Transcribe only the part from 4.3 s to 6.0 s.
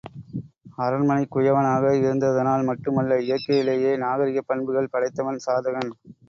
பண்புகள் படைத்தவன் சாதகன்.